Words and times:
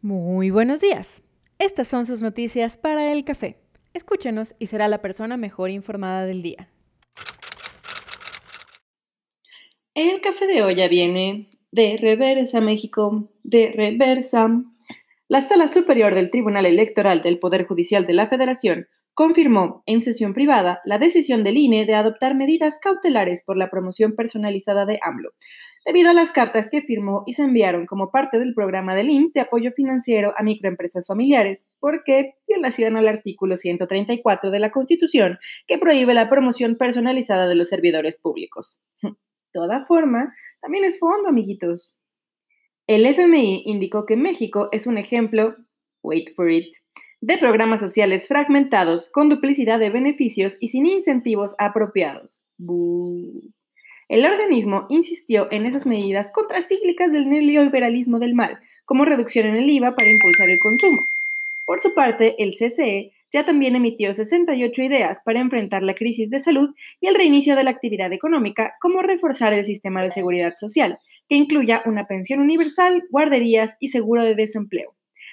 Muy 0.00 0.50
buenos 0.50 0.80
días. 0.80 1.08
Estas 1.58 1.88
son 1.88 2.06
sus 2.06 2.22
noticias 2.22 2.76
para 2.76 3.12
el 3.12 3.24
café. 3.24 3.56
Escúchenos 3.94 4.54
y 4.60 4.68
será 4.68 4.86
la 4.86 5.02
persona 5.02 5.36
mejor 5.36 5.70
informada 5.70 6.24
del 6.24 6.40
día. 6.40 6.68
El 9.94 10.20
café 10.20 10.46
de 10.46 10.62
hoy 10.62 10.76
ya 10.76 10.86
viene 10.86 11.50
de 11.72 11.96
Reversa 12.00 12.60
México, 12.60 13.28
de 13.42 13.72
Reversa. 13.72 14.48
La 15.26 15.40
Sala 15.40 15.66
Superior 15.66 16.14
del 16.14 16.30
Tribunal 16.30 16.66
Electoral 16.66 17.20
del 17.22 17.40
Poder 17.40 17.66
Judicial 17.66 18.06
de 18.06 18.12
la 18.12 18.28
Federación 18.28 18.86
confirmó 19.14 19.82
en 19.86 20.00
sesión 20.00 20.32
privada 20.32 20.80
la 20.84 20.98
decisión 20.98 21.42
del 21.42 21.56
INE 21.56 21.86
de 21.86 21.96
adoptar 21.96 22.36
medidas 22.36 22.78
cautelares 22.78 23.42
por 23.42 23.56
la 23.56 23.68
promoción 23.68 24.14
personalizada 24.14 24.86
de 24.86 25.00
AMLO, 25.02 25.30
debido 25.84 26.10
a 26.10 26.14
las 26.14 26.30
cartas 26.30 26.68
que 26.70 26.82
firmó 26.82 27.22
y 27.26 27.32
se 27.32 27.42
enviaron 27.42 27.86
como 27.86 28.10
parte 28.10 28.38
del 28.38 28.54
programa 28.54 28.94
del 28.94 29.10
IMSS 29.10 29.32
de 29.34 29.40
apoyo 29.40 29.70
financiero 29.72 30.34
a 30.36 30.42
microempresas 30.42 31.06
familiares, 31.06 31.68
porque 31.80 32.34
violación 32.46 32.96
al 32.96 33.08
artículo 33.08 33.56
134 33.56 34.50
de 34.50 34.58
la 34.58 34.70
Constitución 34.70 35.38
que 35.66 35.78
prohíbe 35.78 36.14
la 36.14 36.28
promoción 36.28 36.76
personalizada 36.76 37.48
de 37.48 37.54
los 37.54 37.68
servidores 37.68 38.18
públicos. 38.18 38.80
Toda 39.52 39.86
forma 39.86 40.34
también 40.60 40.84
es 40.84 40.98
fondo, 40.98 41.28
amiguitos. 41.28 41.98
El 42.86 43.04
FMI 43.06 43.64
indicó 43.66 44.06
que 44.06 44.16
México 44.16 44.68
es 44.72 44.86
un 44.86 44.98
ejemplo, 44.98 45.56
wait 46.02 46.34
for 46.34 46.50
it, 46.50 46.74
de 47.20 47.36
programas 47.36 47.80
sociales 47.80 48.28
fragmentados 48.28 49.10
con 49.10 49.28
duplicidad 49.28 49.78
de 49.78 49.90
beneficios 49.90 50.54
y 50.60 50.68
sin 50.68 50.86
incentivos 50.86 51.54
apropiados. 51.58 52.42
El 54.08 54.24
organismo 54.24 54.86
insistió 54.88 55.48
en 55.50 55.66
esas 55.66 55.84
medidas 55.84 56.30
contracíclicas 56.30 57.12
del 57.12 57.28
neoliberalismo 57.28 58.18
del 58.18 58.34
mal, 58.34 58.58
como 58.86 59.04
reducción 59.04 59.46
en 59.46 59.56
el 59.56 59.68
IVA 59.68 59.94
para 59.94 60.10
impulsar 60.10 60.48
el 60.48 60.58
consumo. 60.58 61.08
Por 61.66 61.80
su 61.80 61.92
parte, 61.92 62.34
el 62.42 62.54
CCE 62.54 63.12
ya 63.30 63.44
también 63.44 63.76
emitió 63.76 64.14
68 64.14 64.82
ideas 64.82 65.20
para 65.20 65.40
enfrentar 65.40 65.82
la 65.82 65.94
crisis 65.94 66.30
de 66.30 66.40
salud 66.40 66.74
y 67.02 67.08
el 67.08 67.14
reinicio 67.14 67.54
de 67.54 67.64
la 67.64 67.70
actividad 67.70 68.10
económica, 68.14 68.76
como 68.80 69.02
reforzar 69.02 69.52
el 69.52 69.66
sistema 69.66 70.02
de 70.02 70.10
seguridad 70.10 70.56
social, 70.56 70.98
que 71.28 71.36
incluya 71.36 71.82
una 71.84 72.06
pensión 72.06 72.40
universal, 72.40 73.04
guarderías 73.10 73.76
y 73.78 73.88
seguro 73.88 74.24
de 74.24 74.34
desempleo 74.34 74.90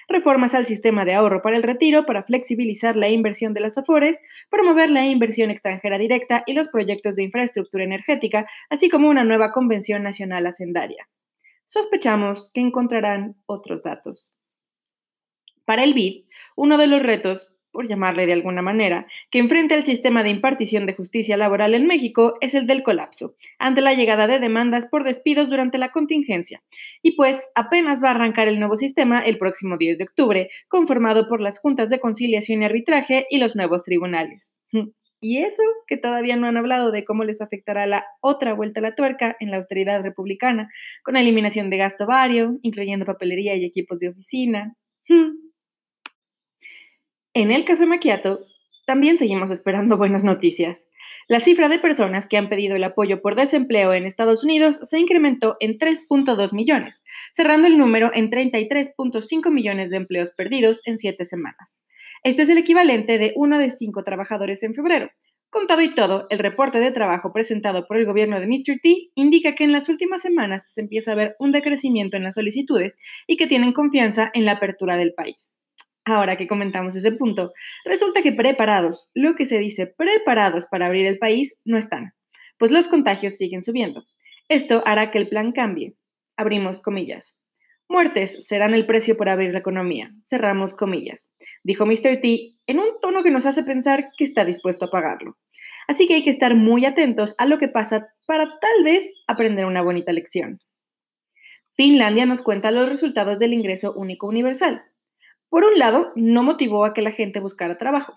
reformas 0.07 0.53
al 0.55 0.65
sistema 0.65 1.05
de 1.05 1.13
ahorro 1.13 1.41
para 1.41 1.57
el 1.57 1.63
retiro 1.63 2.05
para 2.05 2.23
flexibilizar 2.23 2.95
la 2.95 3.09
inversión 3.09 3.53
de 3.53 3.61
las 3.61 3.77
AFORES, 3.77 4.19
promover 4.49 4.89
la 4.89 5.05
inversión 5.05 5.49
extranjera 5.51 5.97
directa 5.97 6.43
y 6.45 6.53
los 6.53 6.67
proyectos 6.67 7.15
de 7.15 7.23
infraestructura 7.23 7.83
energética, 7.83 8.47
así 8.69 8.89
como 8.89 9.09
una 9.09 9.23
nueva 9.23 9.51
convención 9.51 10.03
nacional 10.03 10.45
hacendaria. 10.47 11.07
Sospechamos 11.67 12.49
que 12.53 12.61
encontrarán 12.61 13.35
otros 13.45 13.83
datos. 13.83 14.33
Para 15.65 15.83
el 15.83 15.93
BID, 15.93 16.25
uno 16.55 16.77
de 16.77 16.87
los 16.87 17.01
retos 17.01 17.54
por 17.75 17.89
llamarle 17.89 18.25
de 18.25 18.33
alguna 18.33 18.61
manera, 18.61 19.05
que 19.29 19.39
enfrenta 19.39 19.75
el 19.75 19.83
sistema 19.83 20.23
de 20.23 20.29
impartición 20.29 20.85
de 20.85 20.93
justicia 20.93 21.35
laboral 21.35 21.73
en 21.73 21.87
México 21.87 22.35
es 22.39 22.55
el 22.55 22.67
del 22.67 22.83
colapso, 22.83 23.35
ante 23.59 23.81
la 23.81 23.93
llegada 23.93 24.27
de 24.27 24.39
demandas 24.39 24.87
por 24.87 25.03
despidos 25.03 25.49
durante 25.49 25.77
la 25.77 25.91
contingencia. 25.91 26.63
Y 27.01 27.17
pues 27.17 27.37
apenas 27.53 28.01
va 28.01 28.07
a 28.07 28.11
arrancar 28.11 28.47
el 28.47 28.59
nuevo 28.59 28.77
sistema 28.77 29.19
el 29.19 29.37
próximo 29.37 29.77
10 29.77 29.97
de 29.97 30.03
octubre, 30.05 30.49
conformado 30.69 31.27
por 31.27 31.41
las 31.41 31.59
juntas 31.59 31.89
de 31.89 31.99
conciliación 31.99 32.61
y 32.61 32.65
arbitraje 32.65 33.27
y 33.29 33.39
los 33.39 33.57
nuevos 33.57 33.83
tribunales. 33.83 34.55
Y 35.19 35.39
eso 35.39 35.63
que 35.87 35.97
todavía 35.97 36.37
no 36.37 36.47
han 36.47 36.55
hablado 36.55 36.91
de 36.91 37.03
cómo 37.03 37.23
les 37.23 37.41
afectará 37.41 37.87
la 37.87 38.05
otra 38.21 38.53
vuelta 38.53 38.79
a 38.79 38.83
la 38.83 38.95
tuerca 38.95 39.35
en 39.39 39.51
la 39.51 39.57
austeridad 39.57 40.01
republicana, 40.01 40.69
con 41.03 41.17
eliminación 41.17 41.69
de 41.69 41.77
gasto 41.77 42.05
vario, 42.05 42.57
incluyendo 42.61 43.05
papelería 43.05 43.55
y 43.55 43.65
equipos 43.65 43.99
de 43.99 44.09
oficina. 44.09 44.75
En 47.37 47.51
el 47.51 47.65
Café 47.65 47.85
Maquiato 47.85 48.45
también 48.85 49.19
seguimos 49.19 49.51
esperando 49.51 49.97
buenas 49.97 50.23
noticias. 50.23 50.85
La 51.27 51.41
cifra 51.41 51.67
de 51.67 51.79
personas 51.79 52.29
que 52.29 52.37
han 52.37 52.47
pedido 52.47 52.77
el 52.77 52.83
apoyo 52.85 53.21
por 53.21 53.35
desempleo 53.35 53.93
en 53.93 54.05
Estados 54.05 54.45
Unidos 54.45 54.79
se 54.83 54.99
incrementó 54.99 55.57
en 55.59 55.77
3.2 55.77 56.53
millones, 56.53 57.03
cerrando 57.33 57.67
el 57.67 57.77
número 57.77 58.09
en 58.13 58.31
33.5 58.31 59.51
millones 59.51 59.89
de 59.89 59.97
empleos 59.97 60.29
perdidos 60.37 60.79
en 60.85 60.97
siete 60.97 61.25
semanas. 61.25 61.83
Esto 62.23 62.41
es 62.41 62.47
el 62.47 62.57
equivalente 62.57 63.17
de 63.17 63.33
uno 63.35 63.59
de 63.59 63.71
cinco 63.71 64.05
trabajadores 64.05 64.63
en 64.63 64.73
febrero. 64.73 65.09
Contado 65.49 65.81
y 65.81 65.93
todo, 65.93 66.27
el 66.29 66.39
reporte 66.39 66.79
de 66.79 66.91
trabajo 66.91 67.33
presentado 67.33 67.85
por 67.85 67.97
el 67.97 68.05
gobierno 68.05 68.39
de 68.39 68.47
Mr. 68.47 68.79
T 68.81 69.09
indica 69.13 69.55
que 69.55 69.65
en 69.65 69.73
las 69.73 69.89
últimas 69.89 70.21
semanas 70.21 70.63
se 70.67 70.79
empieza 70.79 71.11
a 71.11 71.15
ver 71.15 71.35
un 71.39 71.51
decrecimiento 71.51 72.15
en 72.15 72.23
las 72.23 72.35
solicitudes 72.35 72.95
y 73.27 73.35
que 73.35 73.47
tienen 73.47 73.73
confianza 73.73 74.31
en 74.33 74.45
la 74.45 74.53
apertura 74.53 74.95
del 74.95 75.13
país. 75.13 75.55
Ahora 76.05 76.37
que 76.37 76.47
comentamos 76.47 76.95
ese 76.95 77.11
punto, 77.11 77.51
resulta 77.83 78.21
que 78.21 78.31
preparados, 78.31 79.09
lo 79.15 79.33
que 79.33 79.47
se 79.47 79.57
dice 79.57 79.87
preparados 79.87 80.67
para 80.67 80.85
abrir 80.85 81.07
el 81.07 81.17
país, 81.17 81.59
no 81.65 81.79
están, 81.79 82.13
pues 82.59 82.71
los 82.71 82.87
contagios 82.87 83.37
siguen 83.37 83.63
subiendo. 83.63 84.05
Esto 84.47 84.83
hará 84.85 85.09
que 85.09 85.17
el 85.17 85.29
plan 85.29 85.51
cambie. 85.51 85.95
Abrimos 86.37 86.81
comillas. 86.81 87.35
Muertes 87.87 88.45
serán 88.47 88.73
el 88.73 88.85
precio 88.85 89.17
por 89.17 89.29
abrir 89.29 89.51
la 89.51 89.59
economía. 89.59 90.11
Cerramos 90.23 90.75
comillas. 90.75 91.31
Dijo 91.63 91.85
Mr. 91.85 92.21
T 92.21 92.53
en 92.67 92.79
un 92.79 92.99
tono 93.01 93.23
que 93.23 93.31
nos 93.31 93.45
hace 93.45 93.63
pensar 93.63 94.11
que 94.17 94.25
está 94.25 94.45
dispuesto 94.45 94.85
a 94.85 94.91
pagarlo. 94.91 95.37
Así 95.87 96.07
que 96.07 96.15
hay 96.15 96.23
que 96.23 96.31
estar 96.31 96.55
muy 96.55 96.85
atentos 96.85 97.35
a 97.37 97.45
lo 97.45 97.57
que 97.59 97.67
pasa 97.67 98.09
para 98.25 98.45
tal 98.59 98.83
vez 98.83 99.03
aprender 99.27 99.65
una 99.65 99.81
bonita 99.81 100.11
lección. 100.11 100.59
Finlandia 101.73 102.25
nos 102.25 102.41
cuenta 102.41 102.71
los 102.71 102.89
resultados 102.89 103.37
del 103.37 103.53
ingreso 103.53 103.93
único 103.93 104.27
universal. 104.27 104.83
Por 105.55 105.63
un 105.63 105.79
lado, 105.79 106.11
no 106.17 106.43
motivó 106.43 106.83
a 106.83 106.93
que 106.93 107.01
la 107.01 107.13
gente 107.13 107.39
buscara 107.39 107.77
trabajo. 107.77 108.13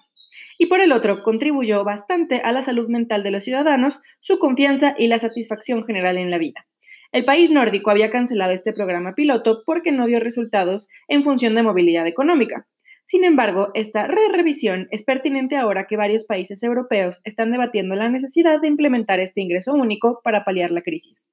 Y 0.59 0.66
por 0.66 0.81
el 0.81 0.91
otro, 0.91 1.22
contribuyó 1.22 1.84
bastante 1.84 2.41
a 2.41 2.50
la 2.50 2.65
salud 2.65 2.88
mental 2.88 3.22
de 3.22 3.31
los 3.31 3.44
ciudadanos, 3.44 4.00
su 4.19 4.41
confianza 4.41 4.97
y 4.99 5.06
la 5.06 5.21
satisfacción 5.21 5.87
general 5.87 6.19
en 6.19 6.32
la 6.32 6.38
vida. 6.38 6.66
El 7.12 7.25
país 7.25 7.49
nórdico 7.53 7.93
había 7.93 8.10
cancelado 8.10 8.50
este 8.50 8.72
programa 8.72 9.15
piloto 9.15 9.62
porque 9.65 9.93
no 9.93 10.09
dio 10.09 10.19
resultados 10.19 10.88
en 11.06 11.22
función 11.22 11.54
de 11.54 11.62
movilidad 11.62 12.09
económica. 12.09 12.66
Sin 13.04 13.22
embargo, 13.22 13.69
esta 13.75 14.09
re-revisión 14.09 14.88
es 14.91 15.05
pertinente 15.05 15.56
ahora 15.56 15.87
que 15.87 15.97
varios 15.97 16.25
países 16.26 16.60
europeos 16.65 17.20
están 17.22 17.53
debatiendo 17.53 17.94
la 17.94 18.09
necesidad 18.09 18.60
de 18.60 18.66
implementar 18.66 19.20
este 19.20 19.43
ingreso 19.43 19.75
único 19.75 20.22
para 20.25 20.44
paliar 20.44 20.72
la 20.72 20.82
crisis. 20.82 21.31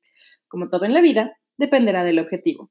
Como 0.49 0.69
todo 0.69 0.85
en 0.85 0.93
la 0.93 1.01
vida, 1.01 1.35
dependerá 1.57 2.03
del 2.03 2.19
objetivo. 2.19 2.69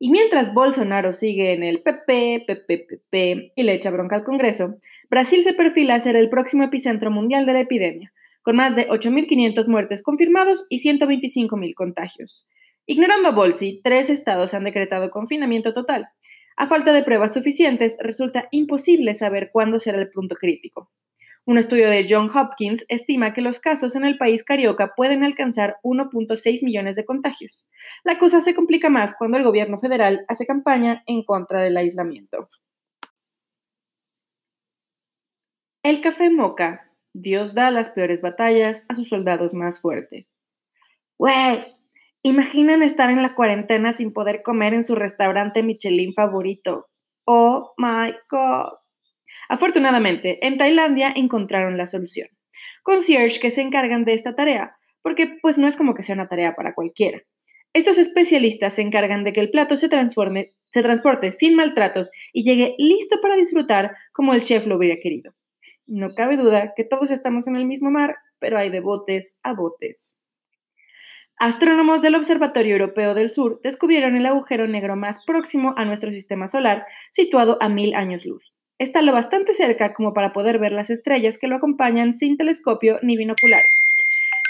Y 0.00 0.10
mientras 0.10 0.54
Bolsonaro 0.54 1.12
sigue 1.12 1.52
en 1.52 1.64
el 1.64 1.82
PP, 1.82 2.44
PP, 2.46 2.86
PP 2.88 3.52
y 3.56 3.62
le 3.64 3.74
echa 3.74 3.90
bronca 3.90 4.16
al 4.16 4.24
Congreso, 4.24 4.76
Brasil 5.10 5.42
se 5.42 5.54
perfila 5.54 5.96
a 5.96 6.00
ser 6.00 6.14
el 6.14 6.28
próximo 6.28 6.62
epicentro 6.62 7.10
mundial 7.10 7.46
de 7.46 7.52
la 7.54 7.60
epidemia, 7.60 8.12
con 8.42 8.56
más 8.56 8.76
de 8.76 8.88
8.500 8.88 9.66
muertes 9.66 10.02
confirmados 10.02 10.66
y 10.68 10.80
125.000 10.80 11.74
contagios. 11.74 12.46
Ignorando 12.86 13.28
a 13.28 13.32
Bolsi, 13.32 13.80
tres 13.82 14.08
estados 14.08 14.54
han 14.54 14.64
decretado 14.64 15.10
confinamiento 15.10 15.74
total. 15.74 16.08
A 16.56 16.68
falta 16.68 16.92
de 16.92 17.02
pruebas 17.02 17.34
suficientes, 17.34 17.96
resulta 18.00 18.48
imposible 18.50 19.14
saber 19.14 19.50
cuándo 19.52 19.78
será 19.78 19.98
el 19.98 20.10
punto 20.10 20.36
crítico. 20.36 20.90
Un 21.48 21.56
estudio 21.56 21.88
de 21.88 22.06
John 22.06 22.28
Hopkins 22.28 22.84
estima 22.88 23.32
que 23.32 23.40
los 23.40 23.58
casos 23.58 23.96
en 23.96 24.04
el 24.04 24.18
país 24.18 24.44
carioca 24.44 24.92
pueden 24.94 25.24
alcanzar 25.24 25.78
1.6 25.82 26.62
millones 26.62 26.94
de 26.94 27.06
contagios. 27.06 27.70
La 28.04 28.18
cosa 28.18 28.42
se 28.42 28.54
complica 28.54 28.90
más 28.90 29.16
cuando 29.16 29.38
el 29.38 29.44
gobierno 29.44 29.80
federal 29.80 30.26
hace 30.28 30.44
campaña 30.44 31.02
en 31.06 31.24
contra 31.24 31.62
del 31.62 31.78
aislamiento. 31.78 32.50
El 35.82 36.02
café 36.02 36.28
moca. 36.28 36.92
Dios 37.14 37.54
da 37.54 37.70
las 37.70 37.88
peores 37.88 38.20
batallas 38.20 38.84
a 38.90 38.94
sus 38.94 39.08
soldados 39.08 39.54
más 39.54 39.80
fuertes. 39.80 40.36
Güey, 41.16 41.64
imaginan 42.20 42.82
estar 42.82 43.08
en 43.08 43.22
la 43.22 43.34
cuarentena 43.34 43.94
sin 43.94 44.12
poder 44.12 44.42
comer 44.42 44.74
en 44.74 44.84
su 44.84 44.94
restaurante 44.94 45.62
Michelin 45.62 46.12
favorito. 46.12 46.90
Oh 47.24 47.72
my 47.78 48.14
god. 48.30 48.87
Afortunadamente, 49.48 50.46
en 50.46 50.58
Tailandia 50.58 51.10
encontraron 51.14 51.78
la 51.78 51.86
solución. 51.86 52.28
Concierge 52.82 53.40
que 53.40 53.50
se 53.50 53.62
encargan 53.62 54.04
de 54.04 54.12
esta 54.12 54.34
tarea, 54.34 54.76
porque 55.02 55.38
pues 55.40 55.56
no 55.56 55.68
es 55.68 55.76
como 55.76 55.94
que 55.94 56.02
sea 56.02 56.14
una 56.14 56.28
tarea 56.28 56.54
para 56.54 56.74
cualquiera. 56.74 57.22
Estos 57.72 57.98
especialistas 57.98 58.74
se 58.74 58.82
encargan 58.82 59.24
de 59.24 59.32
que 59.32 59.40
el 59.40 59.50
plato 59.50 59.76
se 59.78 59.88
transforme, 59.88 60.52
se 60.72 60.82
transporte 60.82 61.32
sin 61.32 61.54
maltratos 61.54 62.10
y 62.32 62.44
llegue 62.44 62.74
listo 62.78 63.20
para 63.22 63.36
disfrutar 63.36 63.96
como 64.12 64.34
el 64.34 64.42
chef 64.42 64.66
lo 64.66 64.76
hubiera 64.76 65.00
querido. 65.00 65.32
No 65.86 66.14
cabe 66.14 66.36
duda 66.36 66.74
que 66.76 66.84
todos 66.84 67.10
estamos 67.10 67.46
en 67.48 67.56
el 67.56 67.64
mismo 67.64 67.90
mar, 67.90 68.16
pero 68.38 68.58
hay 68.58 68.68
de 68.68 68.80
botes 68.80 69.38
a 69.42 69.54
botes. 69.54 70.16
Astrónomos 71.36 72.02
del 72.02 72.16
Observatorio 72.16 72.72
Europeo 72.72 73.14
del 73.14 73.30
Sur 73.30 73.60
descubrieron 73.62 74.16
el 74.16 74.26
agujero 74.26 74.66
negro 74.66 74.96
más 74.96 75.24
próximo 75.24 75.72
a 75.76 75.84
nuestro 75.84 76.10
sistema 76.10 76.48
solar, 76.48 76.84
situado 77.12 77.58
a 77.60 77.68
mil 77.68 77.94
años 77.94 78.24
luz 78.26 78.57
está 78.78 79.02
lo 79.02 79.12
bastante 79.12 79.54
cerca 79.54 79.92
como 79.92 80.14
para 80.14 80.32
poder 80.32 80.58
ver 80.58 80.72
las 80.72 80.90
estrellas 80.90 81.38
que 81.38 81.48
lo 81.48 81.56
acompañan 81.56 82.14
sin 82.14 82.36
telescopio 82.36 82.98
ni 83.02 83.16
binoculares. 83.16 83.84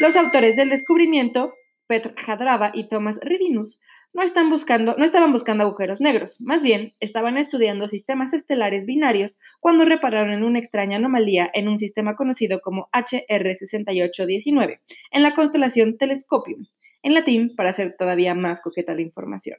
Los 0.00 0.16
autores 0.16 0.56
del 0.56 0.70
descubrimiento, 0.70 1.54
Petr 1.86 2.14
Jadrava 2.14 2.70
y 2.75 2.88
Thomas 2.88 3.19
Rivinus, 3.20 3.80
no, 4.14 4.22
están 4.22 4.48
buscando, 4.50 4.94
no 4.96 5.04
estaban 5.04 5.32
buscando 5.32 5.64
agujeros 5.64 6.00
negros, 6.00 6.40
más 6.40 6.62
bien 6.62 6.94
estaban 7.00 7.36
estudiando 7.36 7.88
sistemas 7.88 8.32
estelares 8.32 8.86
binarios 8.86 9.32
cuando 9.60 9.84
repararon 9.84 10.42
una 10.42 10.58
extraña 10.58 10.96
anomalía 10.96 11.50
en 11.52 11.69
un 11.69 11.78
sistema 11.78 12.16
conocido 12.16 12.60
como 12.60 12.88
HR6819, 12.92 14.80
en 15.10 15.22
la 15.22 15.34
constelación 15.34 15.98
Telescopium, 15.98 16.66
en 17.02 17.14
latín 17.14 17.54
para 17.54 17.70
hacer 17.70 17.96
todavía 17.98 18.34
más 18.34 18.60
coqueta 18.60 18.94
la 18.94 19.02
información. 19.02 19.58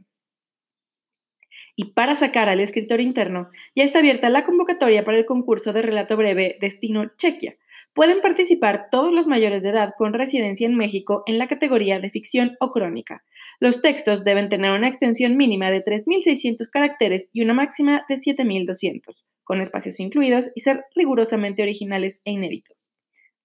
Y 1.82 1.94
para 1.94 2.18
sacar 2.18 2.50
al 2.50 2.60
escritor 2.60 3.00
interno, 3.00 3.52
ya 3.74 3.86
está 3.86 4.00
abierta 4.00 4.30
la 4.30 4.44
convocatoria 4.44 5.06
para 5.06 5.18
el 5.18 5.26
concurso 5.26 5.72
de 5.72 5.82
relato 5.82 6.18
breve 6.18 6.58
Destino 6.60 7.10
Chequia, 7.16 7.56
Pueden 7.94 8.20
participar 8.20 8.90
todos 8.92 9.14
los 9.14 9.28
mayores 9.28 9.64
de 9.64 9.70
edad 9.70 9.94
con 9.98 10.12
residencia 10.12 10.68
en 10.68 10.76
México 10.76 11.24
en 11.26 11.38
la 11.38 11.48
categoría 11.48 12.02
de 12.02 12.10
ficción 12.10 12.58
o 12.60 12.74
crónica. 12.74 13.24
Los 13.62 13.82
textos 13.82 14.26
deben 14.26 14.50
tener 14.50 14.72
una 14.72 14.90
extensión 14.90 15.38
mínima 15.38 15.72
de 15.72 15.82
3.600 15.82 16.70
caracteres 16.70 17.30
y 17.32 17.44
una 17.44 17.54
máxima 17.54 18.06
de 18.10 18.16
7.200, 18.16 19.24
con 19.46 19.62
espacios 19.62 20.02
incluidos 20.02 20.52
y 20.56 20.62
ser 20.62 20.84
rigurosamente 20.96 21.64
originales 21.64 22.22
e 22.26 22.32
inéditos. 22.32 22.76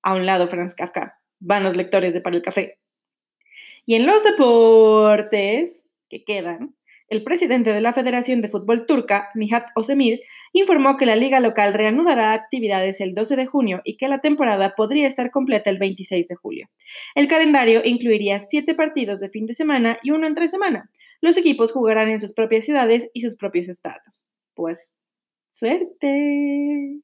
A 0.02 0.14
un 0.14 0.26
lado, 0.26 0.48
Franz 0.48 0.74
Kafka. 0.74 1.20
Van 1.38 1.62
los 1.62 1.76
lectores 1.76 2.12
de 2.12 2.20
Para 2.20 2.34
el 2.34 2.42
Café. 2.42 2.78
Y 3.86 3.94
en 3.94 4.06
los 4.06 4.24
deportes 4.24 5.84
que 6.08 6.24
quedan, 6.24 6.74
el 7.14 7.22
presidente 7.22 7.72
de 7.72 7.80
la 7.80 7.92
Federación 7.92 8.40
de 8.40 8.48
Fútbol 8.48 8.86
Turca, 8.86 9.30
Nihat 9.34 9.66
Osemir, 9.76 10.20
informó 10.52 10.96
que 10.96 11.06
la 11.06 11.14
liga 11.14 11.38
local 11.38 11.72
reanudará 11.72 12.32
actividades 12.32 13.00
el 13.00 13.14
12 13.14 13.36
de 13.36 13.46
junio 13.46 13.82
y 13.84 13.96
que 13.96 14.08
la 14.08 14.20
temporada 14.20 14.74
podría 14.76 15.06
estar 15.06 15.30
completa 15.30 15.70
el 15.70 15.78
26 15.78 16.26
de 16.26 16.34
julio. 16.34 16.68
El 17.14 17.28
calendario 17.28 17.82
incluiría 17.84 18.40
siete 18.40 18.74
partidos 18.74 19.20
de 19.20 19.28
fin 19.28 19.46
de 19.46 19.54
semana 19.54 19.98
y 20.02 20.10
uno 20.10 20.26
entre 20.26 20.48
semana. 20.48 20.90
Los 21.20 21.36
equipos 21.36 21.72
jugarán 21.72 22.08
en 22.08 22.20
sus 22.20 22.34
propias 22.34 22.64
ciudades 22.64 23.08
y 23.14 23.22
sus 23.22 23.36
propios 23.36 23.68
estados. 23.68 24.24
Pues, 24.54 24.92
suerte. 25.52 27.00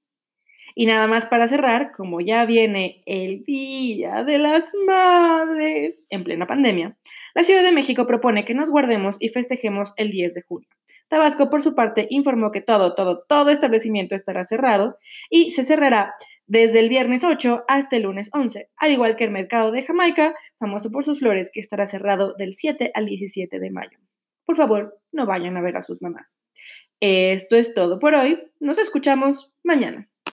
Y 0.80 0.86
nada 0.86 1.06
más 1.06 1.26
para 1.26 1.46
cerrar, 1.46 1.92
como 1.92 2.22
ya 2.22 2.46
viene 2.46 3.02
el 3.04 3.44
Día 3.44 4.24
de 4.24 4.38
las 4.38 4.72
Madres 4.86 6.06
en 6.08 6.24
plena 6.24 6.46
pandemia, 6.46 6.96
la 7.34 7.44
Ciudad 7.44 7.62
de 7.62 7.70
México 7.70 8.06
propone 8.06 8.46
que 8.46 8.54
nos 8.54 8.70
guardemos 8.70 9.18
y 9.20 9.28
festejemos 9.28 9.92
el 9.98 10.10
10 10.10 10.32
de 10.32 10.40
junio. 10.40 10.70
Tabasco, 11.08 11.50
por 11.50 11.62
su 11.62 11.74
parte, 11.74 12.06
informó 12.08 12.50
que 12.50 12.62
todo, 12.62 12.94
todo, 12.94 13.24
todo 13.28 13.50
establecimiento 13.50 14.14
estará 14.14 14.46
cerrado 14.46 14.96
y 15.28 15.50
se 15.50 15.66
cerrará 15.66 16.14
desde 16.46 16.80
el 16.80 16.88
viernes 16.88 17.24
8 17.24 17.64
hasta 17.68 17.96
el 17.96 18.04
lunes 18.04 18.30
11, 18.32 18.70
al 18.78 18.90
igual 18.90 19.16
que 19.16 19.24
el 19.24 19.32
mercado 19.32 19.72
de 19.72 19.82
Jamaica, 19.82 20.34
famoso 20.58 20.90
por 20.90 21.04
sus 21.04 21.18
flores, 21.18 21.50
que 21.52 21.60
estará 21.60 21.88
cerrado 21.88 22.32
del 22.38 22.54
7 22.54 22.90
al 22.94 23.04
17 23.04 23.60
de 23.60 23.70
mayo. 23.70 23.98
Por 24.46 24.56
favor, 24.56 24.98
no 25.12 25.26
vayan 25.26 25.58
a 25.58 25.60
ver 25.60 25.76
a 25.76 25.82
sus 25.82 26.00
mamás. 26.00 26.38
Esto 27.00 27.56
es 27.56 27.74
todo 27.74 27.98
por 27.98 28.14
hoy. 28.14 28.40
Nos 28.60 28.78
escuchamos 28.78 29.52
mañana. 29.62 30.09